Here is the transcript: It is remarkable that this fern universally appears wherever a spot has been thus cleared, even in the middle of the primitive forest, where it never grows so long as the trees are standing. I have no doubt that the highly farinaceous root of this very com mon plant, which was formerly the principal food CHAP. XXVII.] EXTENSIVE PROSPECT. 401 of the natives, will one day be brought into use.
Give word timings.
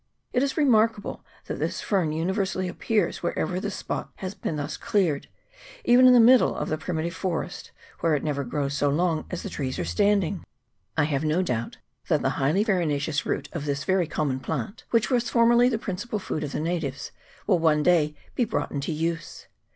It 0.33 0.41
is 0.41 0.57
remarkable 0.57 1.23
that 1.45 1.59
this 1.59 1.79
fern 1.79 2.11
universally 2.11 2.67
appears 2.67 3.21
wherever 3.21 3.55
a 3.57 3.69
spot 3.69 4.09
has 4.15 4.33
been 4.33 4.55
thus 4.55 4.75
cleared, 4.75 5.27
even 5.85 6.07
in 6.07 6.13
the 6.13 6.19
middle 6.19 6.55
of 6.55 6.69
the 6.69 6.77
primitive 6.79 7.13
forest, 7.13 7.69
where 7.99 8.15
it 8.15 8.23
never 8.23 8.43
grows 8.43 8.73
so 8.75 8.89
long 8.89 9.27
as 9.29 9.43
the 9.43 9.49
trees 9.51 9.77
are 9.77 9.85
standing. 9.85 10.43
I 10.97 11.03
have 11.03 11.23
no 11.23 11.43
doubt 11.43 11.77
that 12.07 12.23
the 12.23 12.31
highly 12.41 12.63
farinaceous 12.63 13.27
root 13.27 13.47
of 13.53 13.65
this 13.65 13.83
very 13.83 14.07
com 14.07 14.29
mon 14.29 14.39
plant, 14.39 14.85
which 14.89 15.11
was 15.11 15.29
formerly 15.29 15.69
the 15.69 15.77
principal 15.77 16.17
food 16.17 16.41
CHAP. 16.41 16.49
XXVII.] 16.49 16.67
EXTENSIVE 16.77 16.91
PROSPECT. 16.93 17.21
401 17.45 17.45
of 17.45 17.45
the 17.45 17.45
natives, 17.45 17.45
will 17.45 17.59
one 17.59 17.83
day 17.83 18.15
be 18.33 18.43
brought 18.43 18.71
into 18.71 18.91
use. 18.91 19.45